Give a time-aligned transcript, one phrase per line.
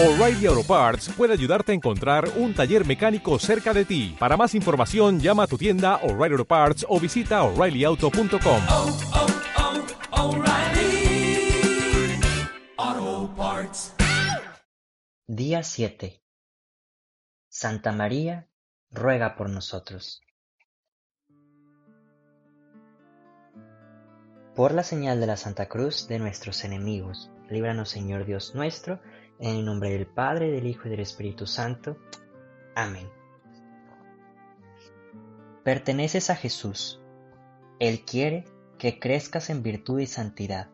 [0.00, 4.14] O'Reilly Auto Parts puede ayudarte a encontrar un taller mecánico cerca de ti.
[4.16, 8.62] Para más información, llama a tu tienda O'Reilly Auto Parts o visita oreillyauto.com.
[8.70, 8.98] oh,
[12.78, 13.92] oh, Parts.
[15.26, 16.22] Día 7.
[17.48, 18.46] Santa María,
[18.92, 20.22] ruega por nosotros.
[24.54, 29.00] Por la señal de la Santa Cruz de nuestros enemigos, líbranos Señor Dios nuestro,
[29.38, 31.96] en el nombre del Padre, del Hijo y del Espíritu Santo.
[32.74, 33.08] Amén.
[35.64, 37.00] Perteneces a Jesús.
[37.78, 38.44] Él quiere
[38.78, 40.68] que crezcas en virtud y santidad,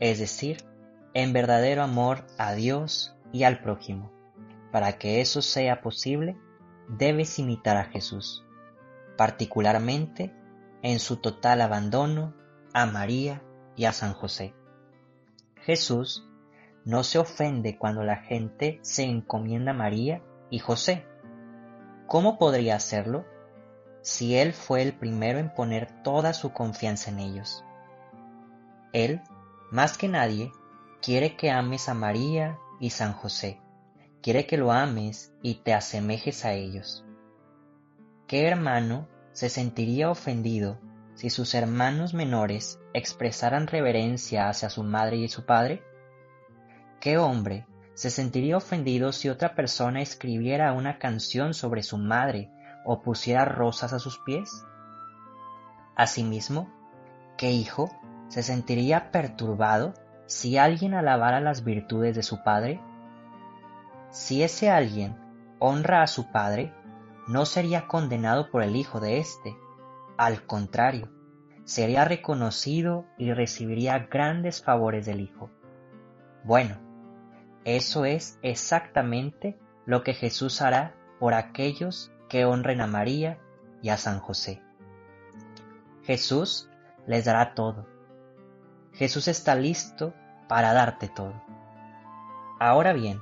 [0.00, 0.64] es decir,
[1.12, 4.12] en verdadero amor a Dios y al prójimo.
[4.72, 6.36] Para que eso sea posible,
[6.88, 8.44] debes imitar a Jesús,
[9.16, 10.34] particularmente
[10.82, 12.34] en su total abandono
[12.72, 13.42] a María
[13.76, 14.54] y a San José.
[15.62, 16.28] Jesús
[16.84, 21.06] no se ofende cuando la gente se encomienda a María y José.
[22.06, 23.24] ¿Cómo podría hacerlo
[24.02, 27.64] si Él fue el primero en poner toda su confianza en ellos?
[28.92, 29.22] Él,
[29.70, 30.52] más que nadie,
[31.00, 33.60] quiere que ames a María y San José.
[34.22, 37.04] Quiere que lo ames y te asemejes a ellos.
[38.26, 40.78] ¿Qué hermano se sentiría ofendido
[41.14, 45.82] si sus hermanos menores expresaran reverencia hacia su madre y su padre?
[47.04, 52.50] ¿Qué hombre se sentiría ofendido si otra persona escribiera una canción sobre su madre
[52.86, 54.64] o pusiera rosas a sus pies?
[55.96, 56.72] Asimismo,
[57.36, 57.90] ¿qué hijo
[58.28, 59.92] se sentiría perturbado
[60.24, 62.80] si alguien alabara las virtudes de su padre?
[64.08, 65.14] Si ese alguien
[65.58, 66.72] honra a su padre,
[67.28, 69.54] no sería condenado por el hijo de éste.
[70.16, 71.10] Al contrario,
[71.64, 75.50] sería reconocido y recibiría grandes favores del hijo.
[76.44, 76.83] Bueno,
[77.64, 83.38] eso es exactamente lo que Jesús hará por aquellos que honren a María
[83.82, 84.62] y a San José.
[86.02, 86.68] Jesús
[87.06, 87.86] les dará todo.
[88.92, 90.14] Jesús está listo
[90.48, 91.34] para darte todo.
[92.60, 93.20] Ahora bien,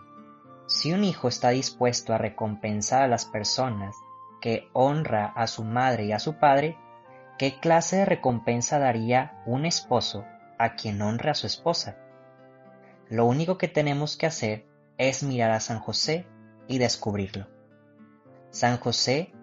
[0.67, 3.95] si un hijo está dispuesto a recompensar a las personas
[4.41, 6.77] que honra a su madre y a su padre,
[7.39, 10.25] ¿qué clase de recompensa daría un esposo
[10.59, 11.97] a quien honre a su esposa?
[13.13, 14.65] Lo único que tenemos que hacer
[14.97, 16.27] es mirar a San José
[16.67, 17.47] y descubrirlo.
[18.49, 19.35] San José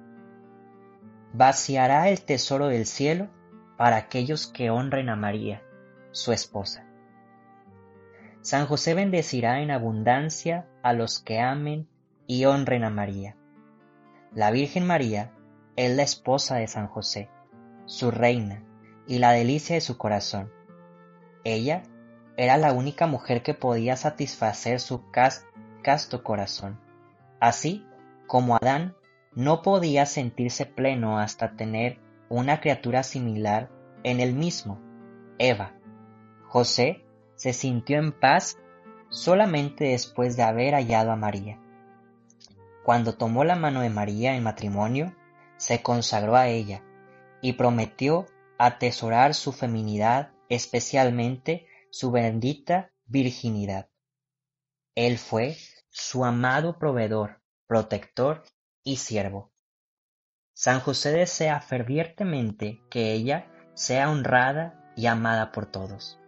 [1.33, 3.29] vaciará el tesoro del cielo
[3.77, 5.61] para aquellos que honren a María,
[6.09, 6.83] su esposa.
[8.41, 11.87] San José bendecirá en abundancia a los que amen
[12.25, 13.37] y honren a María.
[14.33, 15.31] La Virgen María
[15.75, 17.29] es la esposa de San José,
[17.85, 18.63] su reina
[19.05, 20.51] y la delicia de su corazón.
[21.43, 21.83] Ella
[22.39, 26.79] era la única mujer que podía satisfacer su casto corazón.
[27.41, 27.85] Así
[28.27, 28.95] como Adán
[29.35, 31.99] no podía sentirse pleno hasta tener
[32.29, 33.69] una criatura similar
[34.03, 34.79] en él mismo,
[35.37, 35.73] Eva.
[36.47, 37.03] José
[37.35, 38.57] se sintió en paz
[39.09, 41.59] solamente después de haber hallado a María.
[42.85, 45.13] Cuando tomó la mano de María en matrimonio,
[45.57, 46.83] se consagró a ella
[47.41, 53.89] y prometió atesorar su feminidad, especialmente su bendita virginidad.
[54.95, 55.57] Él fue
[55.89, 58.43] su amado proveedor, protector
[58.83, 59.51] y siervo.
[60.53, 66.19] San José desea fervientemente que ella sea honrada y amada por todos.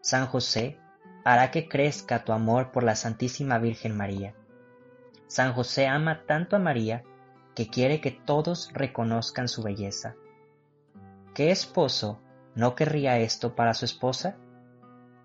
[0.00, 0.78] San José
[1.24, 4.34] hará que crezca tu amor por la Santísima Virgen María.
[5.26, 7.04] San José ama tanto a María
[7.54, 10.16] que quiere que todos reconozcan su belleza.
[11.34, 12.20] ¿Qué esposo
[12.54, 14.36] no querría esto para su esposa?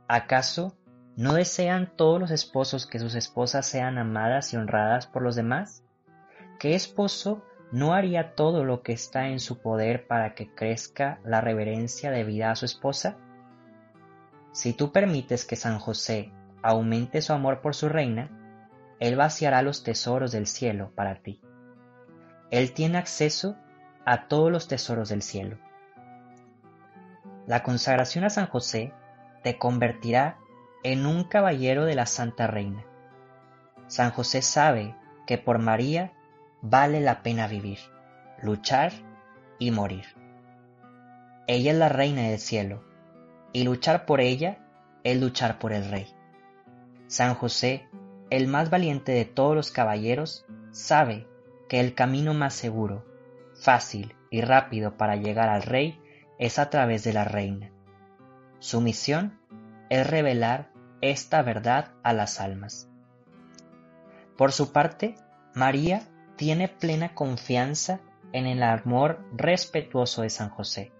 [0.07, 0.77] ¿Acaso
[1.17, 5.83] no desean todos los esposos que sus esposas sean amadas y honradas por los demás?
[6.59, 11.41] ¿Qué esposo no haría todo lo que está en su poder para que crezca la
[11.41, 13.17] reverencia debida a su esposa?
[14.53, 16.31] Si tú permites que San José
[16.63, 18.29] aumente su amor por su reina,
[18.99, 21.41] Él vaciará los tesoros del cielo para ti.
[22.49, 23.57] Él tiene acceso
[24.05, 25.57] a todos los tesoros del cielo.
[27.45, 28.93] La consagración a San José
[29.47, 30.39] te convertirá
[30.83, 32.83] en un caballero de la Santa Reina.
[33.87, 34.93] San José sabe
[35.25, 36.11] que por María
[36.61, 37.79] vale la pena vivir,
[38.41, 38.91] luchar
[39.57, 40.03] y morir.
[41.47, 42.83] Ella es la Reina del cielo,
[43.53, 44.57] y luchar por ella
[45.05, 46.07] es luchar por el Rey.
[47.07, 47.87] San José,
[48.29, 51.25] el más valiente de todos los caballeros, sabe
[51.69, 53.05] que el camino más seguro,
[53.55, 56.01] fácil y rápido para llegar al Rey
[56.37, 57.71] es a través de la Reina.
[58.59, 59.36] Su misión
[59.89, 62.89] es revelar esta verdad a las almas.
[64.37, 65.15] Por su parte,
[65.53, 67.99] María tiene plena confianza
[68.33, 70.91] en el amor respetuoso de San José,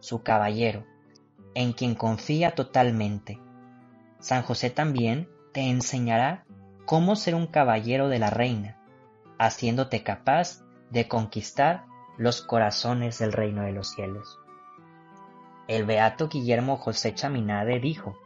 [0.00, 0.84] su caballero,
[1.54, 3.38] en quien confía totalmente.
[4.20, 6.44] San José también te enseñará
[6.84, 8.78] cómo ser un caballero de la reina,
[9.38, 11.84] haciéndote capaz de conquistar
[12.16, 14.38] los corazones del reino de los cielos.
[15.68, 18.18] El beato Guillermo José Chaminade dijo,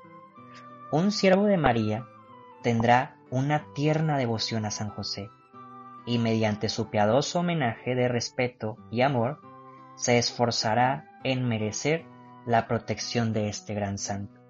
[0.93, 2.07] Un siervo de María
[2.63, 5.29] tendrá una tierna devoción a San José,
[6.07, 9.41] y mediante su piadoso homenaje de respeto y amor,
[9.97, 12.05] se esforzará en merecer
[12.47, 14.41] la protección de este gran santo.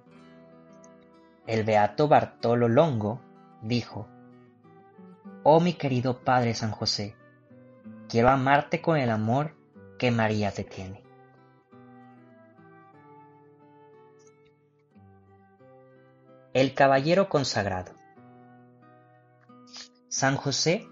[1.47, 3.23] El beato Bartolo Longo
[3.63, 4.07] dijo,
[5.45, 7.17] Oh mi querido Padre San José,
[8.07, 9.57] quiero amarte con el amor
[9.99, 11.02] que María te tiene.
[16.55, 17.93] El Caballero Consagrado
[20.09, 20.87] San José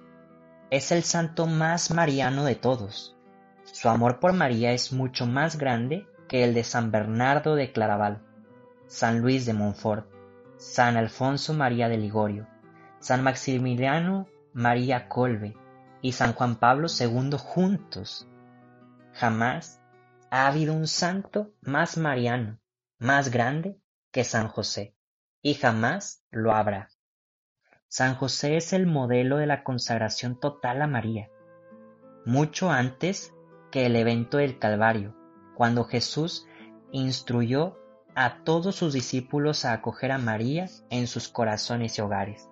[0.71, 3.15] es el santo más mariano de todos.
[3.65, 8.23] Su amor por María es mucho más grande que el de San Bernardo de Claraval,
[8.87, 10.11] San Luis de Montfort,
[10.57, 12.49] San Alfonso María de Ligorio,
[12.99, 15.59] San Maximiliano María Colbe
[16.01, 18.27] y San Juan Pablo II juntos.
[19.13, 19.79] Jamás
[20.31, 22.59] ha habido un santo más mariano,
[22.99, 23.79] más grande
[24.11, 24.95] que San José,
[25.43, 26.89] y jamás lo habrá.
[27.89, 31.29] San José es el modelo de la consagración total a María,
[32.25, 33.35] mucho antes
[33.71, 35.17] que el evento del Calvario,
[35.57, 36.47] cuando Jesús
[36.93, 37.79] instruyó
[38.15, 42.49] a todos sus discípulos a acoger a María en sus corazones y hogares.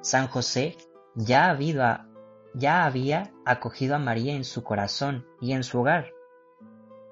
[0.00, 0.76] San José
[1.14, 1.56] ya,
[2.54, 6.10] ya había acogido a María en su corazón y en su hogar.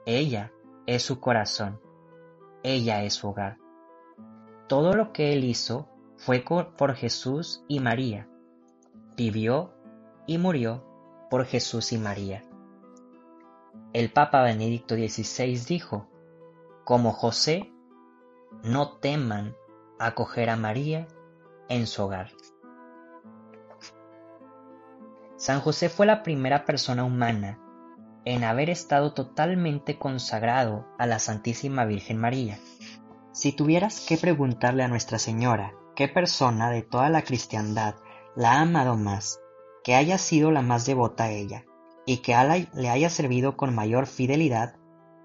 [0.05, 0.53] Ella
[0.87, 1.81] es su corazón,
[2.62, 3.62] ella es su hogar.
[4.73, 5.87] Todo lo que él hizo
[6.17, 8.27] fue por Jesús y María.
[9.19, 9.75] Vivió
[10.27, 10.83] y murió
[11.29, 12.43] por Jesús y María.
[13.93, 16.09] El Papa Benedicto XVI dijo,
[16.85, 17.71] como José,
[18.65, 19.55] no teman
[19.99, 21.07] acoger a María
[21.69, 22.31] en su hogar.
[25.37, 27.61] San José fue la primera persona humana
[28.25, 32.59] en haber estado totalmente consagrado a la Santísima Virgen María.
[33.32, 37.96] Si tuvieras que preguntarle a Nuestra Señora ¿Qué persona de toda la cristiandad
[38.34, 39.40] la ha amado más,
[39.84, 41.67] que haya sido la más devota a ella
[42.06, 42.34] y que
[42.73, 44.76] le haya servido con mayor fidelidad?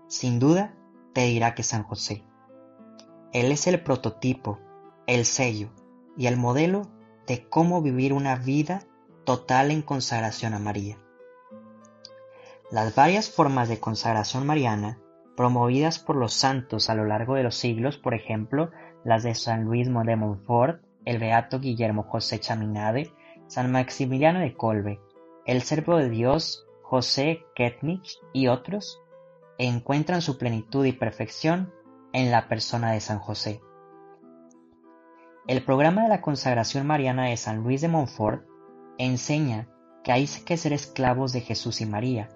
[0.10, 0.76] Sin duda
[1.14, 2.26] te dirá que San José.
[3.32, 4.60] Él es el prototipo,
[5.08, 5.70] el sello
[6.18, 6.92] y el modelo
[7.28, 8.84] de cómo vivir una vida
[9.24, 10.98] total en consagración a María.
[12.72, 15.00] Las varias formas de consagración mariana
[15.38, 18.72] promovidas por los santos a lo largo de los siglos, por ejemplo,
[19.06, 23.14] las de San Luis de Montfort, el Beato Guillermo José Chaminade,
[23.46, 25.00] San Maximiliano de Colbe,
[25.46, 29.02] el Servo de Dios José Ketnich y otros,
[29.60, 31.72] encuentran su plenitud y perfección
[32.14, 33.62] en la persona de San José.
[35.48, 38.46] El programa de la consagración mariana de San Luis de Montfort
[38.98, 39.70] enseña
[40.04, 42.30] que hay que ser esclavos de Jesús y María.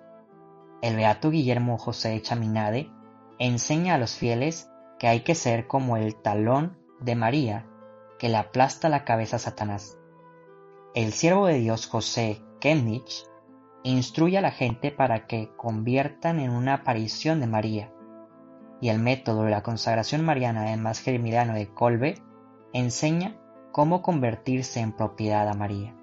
[0.81, 2.89] El Beato Guillermo José Chaminade
[3.37, 7.67] enseña a los fieles que hay que ser como el talón de María
[8.17, 9.97] que le aplasta la cabeza a Satanás.
[10.93, 13.25] El siervo de Dios José Kemnich
[13.83, 17.93] instruye a la gente para que conviertan en una aparición de María,
[18.79, 22.15] y el método de la consagración mariana de Más de Colbe
[22.73, 23.37] enseña
[23.71, 25.95] cómo convertirse en propiedad a María.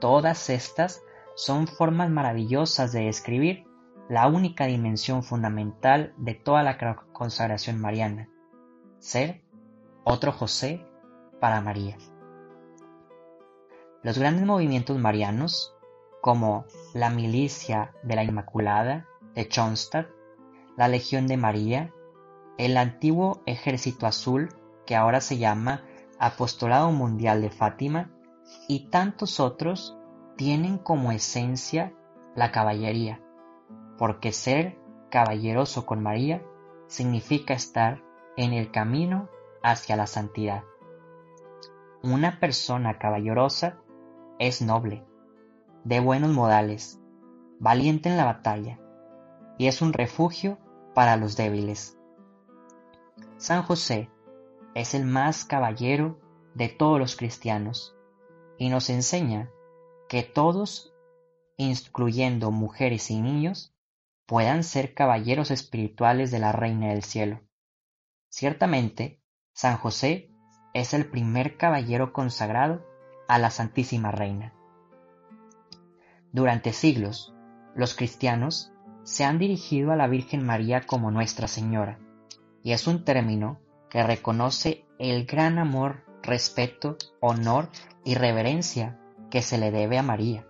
[0.00, 1.02] Todas estas
[1.36, 3.67] son formas maravillosas de describir
[4.08, 6.78] la única dimensión fundamental de toda la
[7.12, 8.28] consagración mariana,
[8.98, 9.42] ser
[10.04, 10.86] otro José
[11.40, 11.98] para María.
[14.02, 15.74] Los grandes movimientos marianos,
[16.22, 20.08] como la Milicia de la Inmaculada de Schoenstatt,
[20.76, 21.92] la Legión de María,
[22.56, 24.48] el antiguo Ejército Azul,
[24.86, 25.84] que ahora se llama
[26.18, 28.10] Apostolado Mundial de Fátima,
[28.68, 29.98] y tantos otros,
[30.36, 31.92] tienen como esencia
[32.34, 33.20] la caballería,
[33.98, 34.78] porque ser
[35.10, 36.42] caballeroso con María
[36.86, 38.02] significa estar
[38.36, 39.28] en el camino
[39.62, 40.64] hacia la santidad.
[42.02, 43.80] Una persona caballerosa
[44.38, 45.04] es noble,
[45.84, 47.00] de buenos modales,
[47.58, 48.78] valiente en la batalla,
[49.58, 50.58] y es un refugio
[50.94, 51.98] para los débiles.
[53.36, 54.10] San José
[54.74, 56.20] es el más caballero
[56.54, 57.96] de todos los cristianos
[58.58, 59.50] y nos enseña
[60.08, 60.94] que todos,
[61.56, 63.74] incluyendo mujeres y niños,
[64.28, 67.40] puedan ser caballeros espirituales de la Reina del Cielo.
[68.28, 69.22] Ciertamente,
[69.54, 70.30] San José
[70.74, 72.84] es el primer caballero consagrado
[73.26, 74.52] a la Santísima Reina.
[76.30, 77.34] Durante siglos,
[77.74, 78.70] los cristianos
[79.02, 81.98] se han dirigido a la Virgen María como Nuestra Señora,
[82.62, 83.58] y es un término
[83.88, 87.70] que reconoce el gran amor, respeto, honor
[88.04, 90.46] y reverencia que se le debe a María.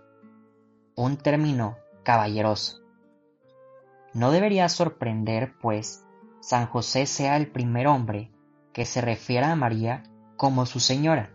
[0.97, 2.88] Un término caballeroso.
[4.13, 6.05] No debería sorprender, pues,
[6.39, 8.31] San José sea el primer hombre
[8.73, 10.03] que se refiera a María
[10.37, 11.31] como su señora.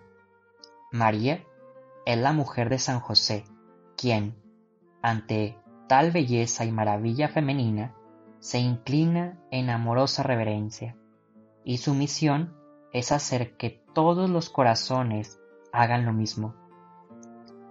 [0.90, 1.44] María
[2.06, 3.44] es la mujer de San José,
[3.96, 4.34] quien,
[5.02, 7.94] ante tal belleza y maravilla femenina,
[8.40, 10.96] se inclina en amorosa reverencia,
[11.64, 12.54] y su misión
[12.92, 15.40] es hacer que todos los corazones
[15.72, 16.54] hagan lo mismo.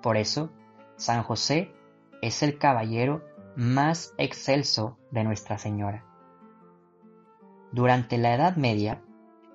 [0.02, 0.52] Por eso,
[0.98, 1.74] San José
[2.22, 3.24] es el caballero
[3.56, 6.04] más excelso de Nuestra Señora.
[7.72, 9.02] Durante la Edad Media,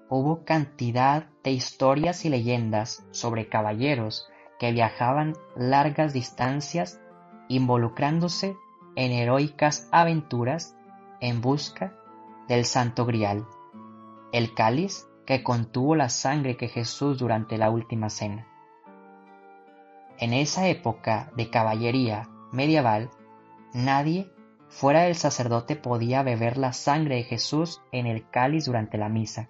[0.08, 4.28] hubo cantidad de historias y leyendas sobre caballeros
[4.58, 7.00] que viajaban largas distancias
[7.48, 8.56] involucrándose
[8.96, 10.76] en heroicas aventuras
[11.20, 11.94] en busca
[12.48, 13.46] del Santo Grial,
[14.32, 18.46] el cáliz que contuvo la sangre que Jesús durante la última cena.
[20.18, 23.10] En esa época de caballería medieval,
[23.78, 24.30] nadie
[24.68, 29.48] fuera del sacerdote podía beber la sangre de Jesús en el cáliz durante la misa.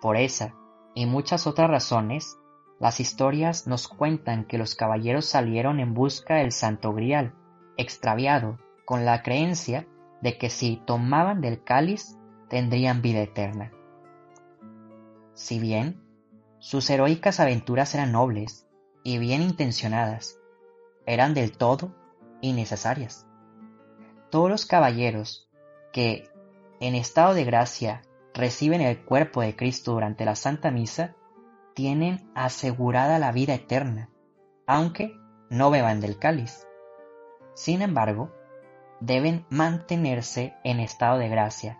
[0.00, 0.54] Por esa
[0.94, 2.38] y muchas otras razones,
[2.80, 7.34] las historias nos cuentan que los caballeros salieron en busca del Santo Grial,
[7.76, 9.86] extraviado, con la creencia
[10.22, 12.16] de que si tomaban del cáliz
[12.48, 13.72] tendrían vida eterna.
[15.34, 16.02] Si bien
[16.58, 18.66] sus heroicas aventuras eran nobles
[19.04, 20.38] y bien intencionadas,
[21.06, 21.94] eran del todo
[22.40, 23.26] innecesarias.
[24.30, 25.48] Todos los caballeros
[25.92, 26.28] que,
[26.80, 28.02] en estado de gracia,
[28.34, 31.16] reciben el cuerpo de Cristo durante la Santa Misa,
[31.74, 34.10] tienen asegurada la vida eterna,
[34.66, 35.16] aunque
[35.50, 36.66] no beban del cáliz.
[37.54, 38.32] Sin embargo,
[39.00, 41.78] deben mantenerse en estado de gracia,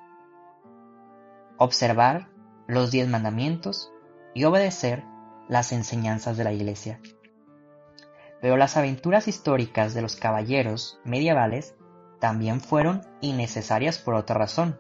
[1.59, 2.29] observar
[2.67, 3.93] los diez mandamientos
[4.35, 5.05] y obedecer
[5.49, 7.01] las enseñanzas de la Iglesia.
[8.41, 11.75] Pero las aventuras históricas de los caballeros medievales
[12.21, 14.79] también fueron innecesarias por otra razón,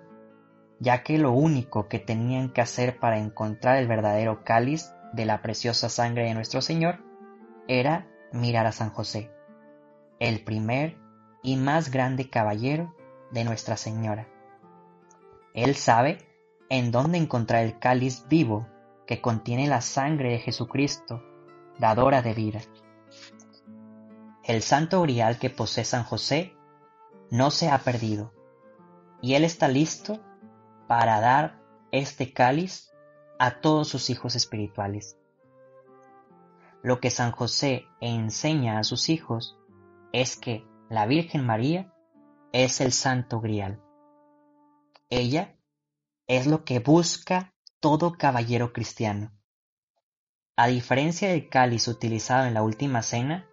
[0.81, 5.43] ya que lo único que tenían que hacer para encontrar el verdadero cáliz de la
[5.43, 7.01] preciosa sangre de nuestro Señor
[7.67, 9.31] era mirar a San José,
[10.19, 10.97] el primer
[11.43, 12.95] y más grande caballero
[13.31, 14.29] de Nuestra Señora.
[15.55, 16.19] Él sabe
[16.69, 18.67] en dónde encontrar el cáliz vivo
[19.07, 21.23] que contiene la sangre de Jesucristo,
[21.79, 22.61] dadora de vida.
[24.49, 26.57] El santo grial que posee San José
[27.31, 28.33] no se ha perdido,
[29.21, 30.21] y Él está listo
[30.87, 31.61] para dar
[31.93, 32.91] este cáliz
[33.39, 35.19] a todos sus hijos espirituales.
[36.83, 39.59] Lo que San José enseña a sus hijos
[40.15, 41.93] es que la Virgen María
[42.53, 43.83] es el Santo Grial.
[45.11, 45.59] Ella
[46.27, 49.31] es lo que busca todo caballero cristiano.
[50.57, 53.47] A diferencia del cáliz utilizado en la última cena,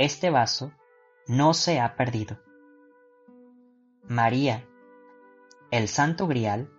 [0.00, 0.72] este vaso
[1.26, 2.38] no se ha perdido.
[4.08, 4.66] María,
[5.70, 6.70] el Santo Grial,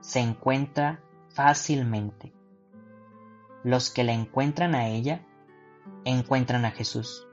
[0.00, 2.34] se encuentra fácilmente.
[3.64, 5.26] Los que la encuentran a ella,
[6.04, 7.26] encuentran a Jesús,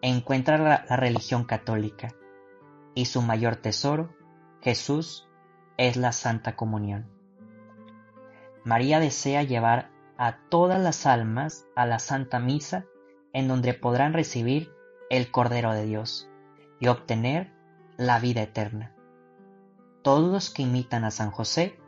[0.00, 2.08] encuentran la, la religión católica
[2.94, 4.16] y su mayor tesoro,
[4.62, 5.28] Jesús,
[5.76, 7.06] es la Santa Comunión.
[8.64, 12.86] María desea llevar a todas las almas a la Santa Misa
[13.32, 14.72] en donde podrán recibir
[15.10, 16.28] el Cordero de Dios
[16.80, 17.52] y obtener
[17.96, 18.94] la vida eterna.
[20.02, 21.78] Todos los que imitan a San José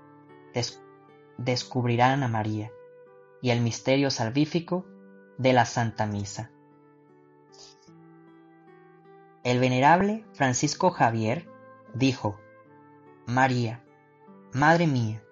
[1.37, 2.71] descubrirán a María
[3.43, 4.87] y el misterio salvífico
[5.39, 6.51] de la Santa Misa.
[9.43, 11.49] El venerable Francisco Javier
[11.93, 12.39] dijo,
[13.27, 13.85] María,
[14.53, 15.23] Madre mía,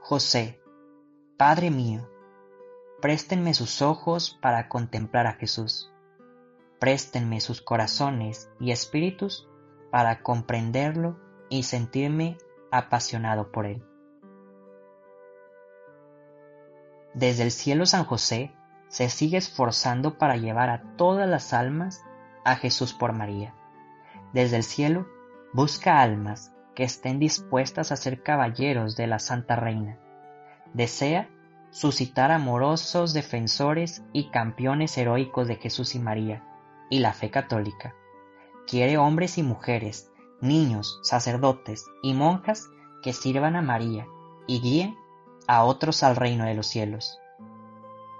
[0.00, 0.62] José,
[1.36, 2.08] Padre mío,
[3.04, 5.92] préstenme sus ojos para contemplar a Jesús,
[6.78, 9.46] préstenme sus corazones y espíritus
[9.90, 11.20] para comprenderlo
[11.50, 12.38] y sentirme
[12.72, 13.84] apasionado por él.
[17.12, 18.54] Desde el cielo San José
[18.88, 22.02] se sigue esforzando para llevar a todas las almas
[22.42, 23.54] a Jesús por María.
[24.32, 25.06] Desde el cielo
[25.52, 29.98] busca almas que estén dispuestas a ser caballeros de la Santa Reina.
[30.72, 31.28] Desea
[31.74, 36.46] suscitar amorosos defensores y campeones heroicos de Jesús y María
[36.88, 37.96] y la fe católica.
[38.68, 40.08] Quiere hombres y mujeres,
[40.40, 42.68] niños, sacerdotes y monjas
[43.02, 44.06] que sirvan a María
[44.46, 44.96] y guíen
[45.48, 47.18] a otros al reino de los cielos.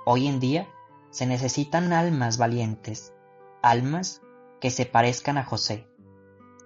[0.05, 0.69] Hoy en día
[1.11, 3.15] Se necesitan almas valientes,
[3.63, 4.21] almas
[4.61, 5.87] que se parezcan a José,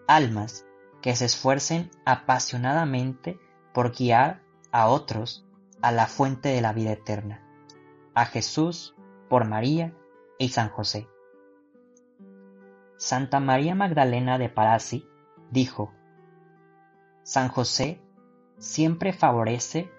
[0.07, 0.65] almas
[1.03, 3.39] que se esfuercen apasionadamente
[3.75, 4.41] por guiar
[4.73, 5.45] a otros
[5.83, 7.43] a la fuente de la vida eterna,
[8.15, 8.95] a Jesús
[9.29, 9.95] por María
[10.39, 11.09] y San José.
[12.97, 15.07] Santa María Magdalena de Parasi
[15.51, 15.93] dijo,
[17.23, 18.01] San José
[18.59, 19.91] siempre favorece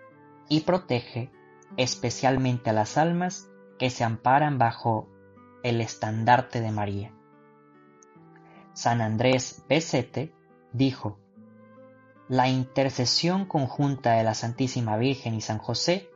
[0.50, 1.32] y protege
[1.78, 5.08] especialmente a las almas que se amparan bajo
[5.64, 7.14] el estandarte de María.
[8.74, 10.34] San Andrés Besete
[10.74, 11.20] dijo,
[12.30, 16.12] La intercesión conjunta de la Santísima Virgen y San José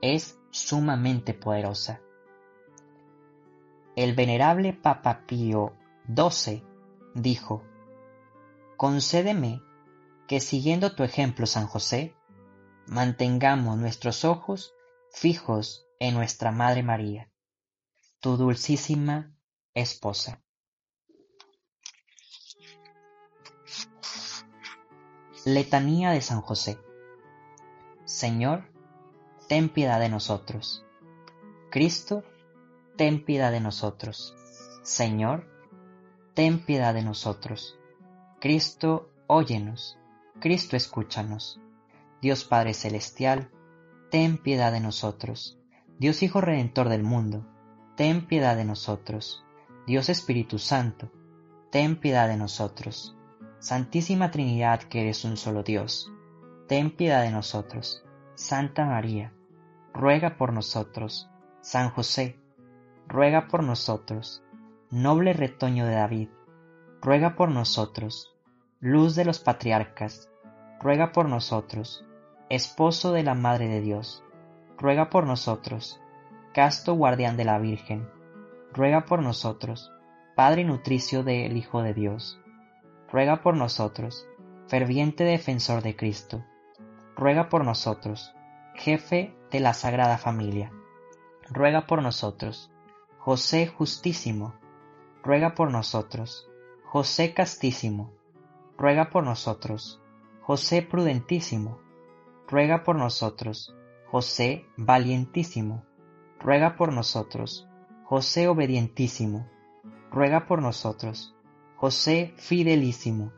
[0.00, 2.00] es sumamente poderosa.
[3.94, 5.76] El venerable Papa Pío
[6.06, 6.64] XII
[7.14, 7.62] dijo,
[8.78, 9.60] Concédeme
[10.26, 12.14] que siguiendo tu ejemplo, San José,
[12.86, 14.72] mantengamos nuestros ojos
[15.12, 17.30] fijos en nuestra Madre María,
[18.20, 19.34] tu dulcísima
[19.74, 20.42] esposa.
[25.46, 26.78] Letanía de San José.
[28.04, 28.64] Señor,
[29.48, 30.84] ten piedad de nosotros.
[31.70, 32.24] Cristo,
[32.98, 34.34] ten piedad de nosotros.
[34.82, 35.48] Señor,
[36.34, 37.78] ten piedad de nosotros.
[38.38, 39.98] Cristo, óyenos.
[40.40, 41.58] Cristo, escúchanos.
[42.20, 43.50] Dios Padre Celestial,
[44.10, 45.58] ten piedad de nosotros.
[45.98, 47.46] Dios Hijo Redentor del mundo,
[47.96, 49.42] ten piedad de nosotros.
[49.86, 51.10] Dios Espíritu Santo,
[51.70, 53.16] ten piedad de nosotros.
[53.60, 56.12] Santísima Trinidad que eres un solo Dios,
[56.66, 58.04] ten piedad de nosotros.
[58.34, 59.32] Santa María,
[59.94, 61.30] ruega por nosotros.
[61.60, 62.38] San José,
[63.06, 64.42] ruega por nosotros.
[64.90, 66.28] Noble retoño de David,
[67.00, 68.36] ruega por nosotros.
[68.80, 70.28] Luz de los patriarcas,
[70.80, 72.04] ruega por nosotros
[72.50, 74.24] esposo de la Madre de Dios,
[74.76, 76.00] ruega por nosotros,
[76.52, 78.10] casto guardián de la Virgen,
[78.74, 79.92] ruega por nosotros,
[80.34, 82.40] Padre nutricio del Hijo de Dios,
[83.12, 84.28] ruega por nosotros,
[84.68, 86.44] ferviente defensor de Cristo,
[87.16, 88.34] ruega por nosotros,
[88.74, 90.72] jefe de la Sagrada Familia,
[91.48, 92.70] ruega por nosotros,
[93.18, 94.54] José justísimo,
[95.22, 96.48] ruega por nosotros,
[96.84, 98.12] José castísimo,
[98.76, 100.00] ruega por nosotros,
[100.42, 101.78] José prudentísimo,
[102.48, 103.74] ruega por nosotros.
[104.10, 105.84] José valientísimo,
[106.40, 107.68] ruega por nosotros.
[108.02, 109.48] José obedientísimo,
[110.10, 111.36] ruega por nosotros.
[111.80, 113.32] José fidelísimo,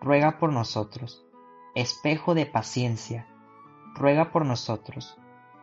[0.00, 1.26] ruega por nosotros.
[1.74, 3.28] Espejo de paciencia,
[3.94, 5.18] ruega por nosotros.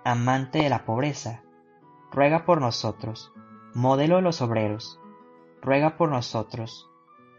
[0.05, 1.41] Amante de la pobreza,
[2.11, 3.33] ruega por nosotros.
[3.73, 4.99] Modelo de los obreros,
[5.63, 6.87] ruega por nosotros.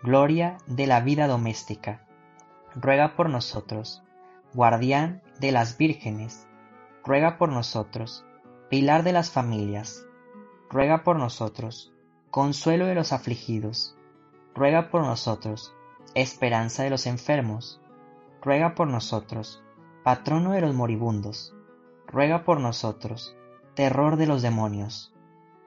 [0.03, 2.09] Gloria de la vida doméstica,
[2.75, 4.03] ruega por nosotros
[4.55, 6.47] guardián de las vírgenes,
[7.05, 8.25] ruega por nosotros,
[8.69, 10.05] pilar de las familias,
[10.69, 11.93] ruega por nosotros,
[12.31, 13.97] consuelo de los afligidos,
[14.55, 15.75] ruega por nosotros,
[16.15, 17.81] esperanza de los enfermos,
[18.43, 19.63] ruega por nosotros,
[20.03, 21.55] patrono de los moribundos,
[22.07, 23.35] ruega por nosotros,
[23.75, 25.15] terror de los demonios,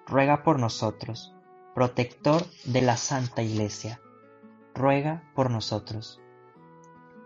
[0.06, 1.34] ruega por nosotros,
[1.74, 4.00] protector de la Santa Iglesia,
[4.74, 6.21] ruega por nosotros.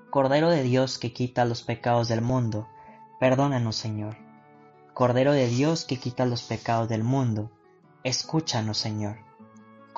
[0.10, 2.68] Cordero de Dios que quita los pecados del mundo,
[3.20, 4.18] perdónanos Señor.
[4.94, 7.52] Cordero de Dios que quita los pecados del mundo,
[8.04, 9.29] escúchanos Señor.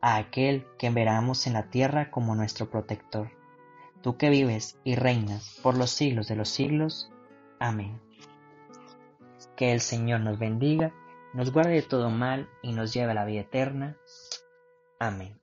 [0.00, 3.30] a aquel que veramos en la tierra como nuestro protector.
[4.02, 7.10] Tú que vives y reinas por los siglos de los siglos.
[7.58, 8.00] Amén.
[9.56, 10.92] Que el Señor nos bendiga,
[11.32, 13.96] nos guarde de todo mal y nos lleve a la vida eterna.
[14.98, 15.40] Amén.